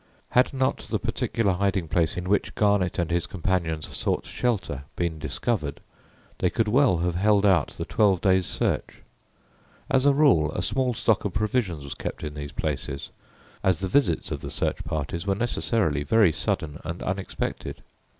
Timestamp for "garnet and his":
2.55-3.27